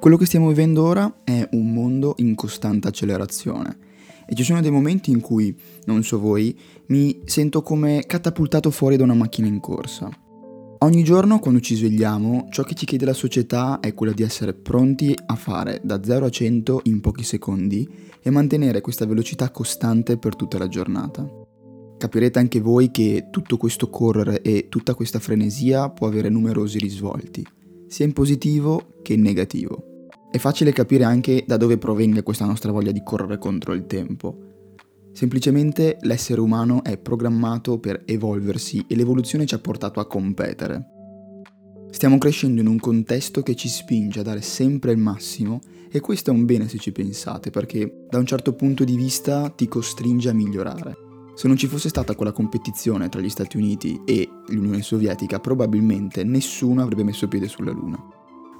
[0.00, 3.78] Quello che stiamo vivendo ora è un mondo in costante accelerazione
[4.28, 8.96] e ci sono dei momenti in cui, non so voi, mi sento come catapultato fuori
[8.96, 10.08] da una macchina in corsa.
[10.78, 14.52] Ogni giorno quando ci svegliamo, ciò che ci chiede la società è quello di essere
[14.52, 17.88] pronti a fare da 0 a 100 in pochi secondi
[18.20, 21.26] e mantenere questa velocità costante per tutta la giornata.
[21.96, 27.44] Capirete anche voi che tutto questo correre e tutta questa frenesia può avere numerosi risvolti,
[27.88, 30.08] sia in positivo che in negativo.
[30.30, 34.36] È facile capire anche da dove provenga questa nostra voglia di correre contro il tempo.
[35.12, 40.90] Semplicemente l'essere umano è programmato per evolversi e l'evoluzione ci ha portato a competere.
[41.90, 45.60] Stiamo crescendo in un contesto che ci spinge a dare sempre il massimo
[45.90, 49.48] e questo è un bene se ci pensate perché da un certo punto di vista
[49.48, 51.05] ti costringe a migliorare.
[51.36, 56.24] Se non ci fosse stata quella competizione tra gli Stati Uniti e l'Unione Sovietica, probabilmente
[56.24, 58.02] nessuno avrebbe messo piede sulla Luna.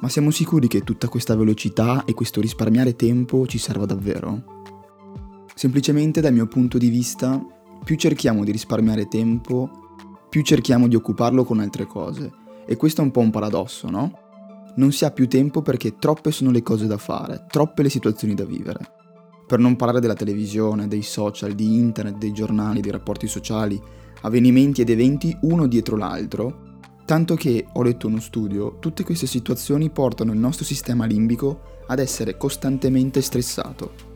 [0.00, 4.64] Ma siamo sicuri che tutta questa velocità e questo risparmiare tempo ci serva davvero?
[5.54, 7.40] Semplicemente dal mio punto di vista,
[7.84, 9.70] più cerchiamo di risparmiare tempo,
[10.28, 12.32] più cerchiamo di occuparlo con altre cose.
[12.66, 14.18] E questo è un po' un paradosso, no?
[14.74, 18.34] Non si ha più tempo perché troppe sono le cose da fare, troppe le situazioni
[18.34, 18.93] da vivere.
[19.46, 23.80] Per non parlare della televisione, dei social, di internet, dei giornali, dei rapporti sociali,
[24.22, 29.90] avvenimenti ed eventi uno dietro l'altro, tanto che, ho letto uno studio, tutte queste situazioni
[29.90, 34.12] portano il nostro sistema limbico ad essere costantemente stressato.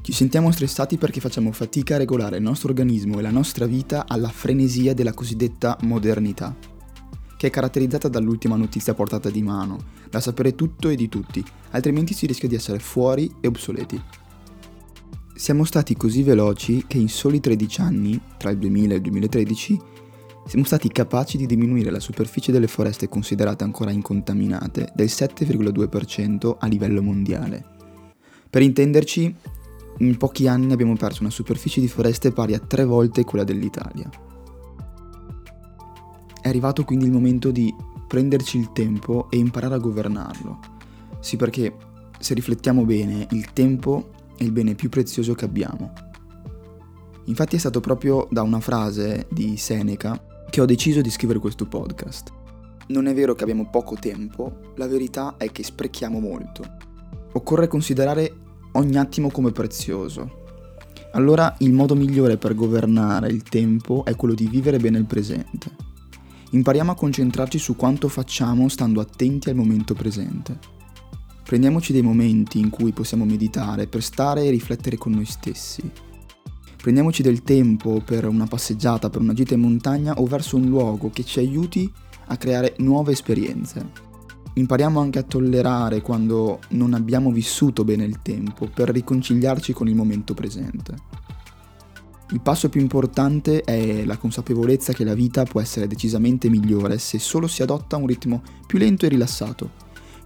[0.00, 4.06] Ci sentiamo stressati perché facciamo fatica a regolare il nostro organismo e la nostra vita
[4.08, 6.56] alla frenesia della cosiddetta modernità
[7.38, 9.78] che è caratterizzata dall'ultima notizia portata di mano,
[10.10, 14.02] da sapere tutto e di tutti, altrimenti si rischia di essere fuori e obsoleti.
[15.34, 19.80] Siamo stati così veloci che in soli 13 anni, tra il 2000 e il 2013,
[20.48, 26.66] siamo stati capaci di diminuire la superficie delle foreste considerate ancora incontaminate del 7,2% a
[26.66, 27.64] livello mondiale.
[28.50, 29.32] Per intenderci,
[29.98, 34.10] in pochi anni abbiamo perso una superficie di foreste pari a tre volte quella dell'Italia.
[36.48, 37.74] È arrivato quindi il momento di
[38.06, 40.58] prenderci il tempo e imparare a governarlo.
[41.20, 41.76] Sì, perché
[42.18, 45.92] se riflettiamo bene, il tempo è il bene più prezioso che abbiamo.
[47.26, 51.66] Infatti è stato proprio da una frase di Seneca che ho deciso di scrivere questo
[51.66, 52.32] podcast.
[52.86, 56.64] Non è vero che abbiamo poco tempo, la verità è che sprechiamo molto.
[57.34, 58.34] Occorre considerare
[58.72, 60.46] ogni attimo come prezioso.
[61.12, 65.77] Allora il modo migliore per governare il tempo è quello di vivere bene il presente
[66.50, 70.58] impariamo a concentrarci su quanto facciamo stando attenti al momento presente.
[71.44, 75.82] Prendiamoci dei momenti in cui possiamo meditare per stare e riflettere con noi stessi.
[76.76, 81.10] Prendiamoci del tempo per una passeggiata, per una gita in montagna o verso un luogo
[81.10, 81.90] che ci aiuti
[82.26, 84.06] a creare nuove esperienze.
[84.54, 89.94] Impariamo anche a tollerare quando non abbiamo vissuto bene il tempo per riconciliarci con il
[89.94, 90.94] momento presente.
[92.30, 97.18] Il passo più importante è la consapevolezza che la vita può essere decisamente migliore se
[97.18, 99.70] solo si adotta un ritmo più lento e rilassato,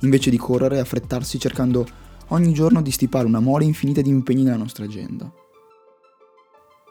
[0.01, 1.87] invece di correre e affrettarsi cercando
[2.29, 5.33] ogni giorno di stipare una mole infinita di impegni nella nostra agenda.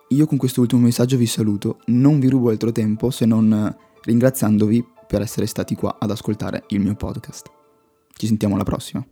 [0.09, 4.85] Io con questo ultimo messaggio vi saluto, non vi rubo altro tempo se non ringraziandovi
[5.07, 7.51] per essere stati qua ad ascoltare il mio podcast.
[8.13, 9.05] Ci sentiamo alla prossima.